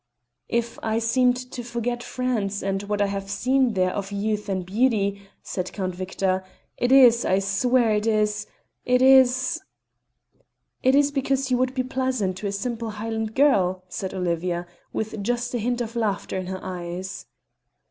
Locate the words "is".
6.91-7.23, 8.07-8.47, 9.03-9.59, 10.95-11.11